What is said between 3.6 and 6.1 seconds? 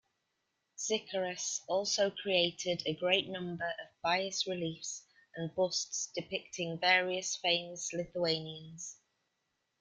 of bas-reliefs and busts